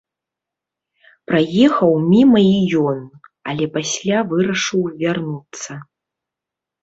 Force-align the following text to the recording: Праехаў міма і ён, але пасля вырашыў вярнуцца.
Праехаў 1.31 1.91
міма 2.13 2.39
і 2.53 2.57
ён, 2.91 2.99
але 3.53 3.65
пасля 3.75 4.17
вырашыў 4.31 4.83
вярнуцца. 5.03 5.73